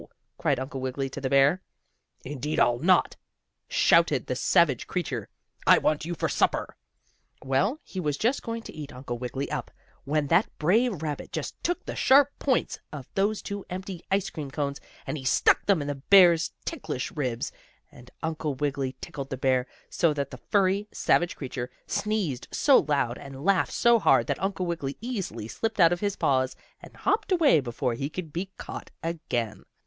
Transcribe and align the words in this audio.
cried 0.35 0.59
Uncle 0.59 0.81
Wiggily 0.81 1.11
to 1.11 1.21
the 1.21 1.29
bear. 1.29 1.61
"Indeed 2.25 2.59
I'll 2.59 2.79
not!" 2.79 3.17
shouted 3.67 4.25
the 4.25 4.35
savage 4.35 4.87
creature. 4.87 5.29
"I 5.67 5.77
want 5.77 6.05
you 6.05 6.15
for 6.15 6.27
supper." 6.27 6.75
Well, 7.45 7.79
he 7.83 7.99
was 7.99 8.17
just 8.17 8.41
going 8.41 8.63
to 8.63 8.73
eat 8.73 8.91
Uncle 8.91 9.19
Wiggily 9.19 9.51
up, 9.51 9.69
when 10.03 10.25
that 10.29 10.49
brave 10.57 11.03
rabbit 11.03 11.31
just 11.31 11.63
took 11.63 11.85
the 11.85 11.95
sharp 11.95 12.29
points 12.39 12.79
of 12.91 13.07
those 13.13 13.43
two 13.43 13.63
empty 13.69 14.03
ice 14.09 14.31
cream 14.31 14.49
cones, 14.49 14.81
and 15.05 15.19
he 15.19 15.23
stuck 15.23 15.67
them 15.67 15.83
in 15.83 15.87
the 15.87 15.93
bear's 16.09 16.51
ticklish 16.65 17.11
ribs, 17.11 17.51
and 17.91 18.09
Uncle 18.23 18.55
Wiggily 18.55 18.95
tickled 19.01 19.29
the 19.29 19.37
bear 19.37 19.67
so 19.87 20.15
that 20.15 20.31
the 20.31 20.37
furry, 20.49 20.87
savage 20.91 21.35
creature 21.35 21.69
sneezed 21.85 22.47
out 22.67 22.89
loud, 22.89 23.19
and 23.19 23.45
laughed 23.45 23.73
so 23.73 23.99
hard 23.99 24.25
that 24.25 24.41
Uncle 24.41 24.65
Wiggily 24.65 24.97
easily 24.99 25.47
slipped 25.47 25.79
out 25.79 25.93
of 25.93 25.99
his 25.99 26.15
paws, 26.15 26.55
and 26.81 26.95
hopped 26.97 27.31
away 27.31 27.59
before 27.59 27.93
he 27.93 28.09
could 28.09 28.33
be 28.33 28.49
caught 28.57 28.89
again. 29.03 29.63